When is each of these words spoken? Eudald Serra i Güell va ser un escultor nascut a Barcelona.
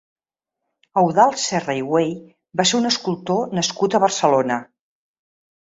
Eudald 1.01 1.37
Serra 1.41 1.75
i 1.81 1.83
Güell 1.91 2.15
va 2.63 2.67
ser 2.71 2.79
un 2.81 2.91
escultor 2.93 3.55
nascut 3.61 3.99
a 3.99 4.03
Barcelona. 4.09 4.63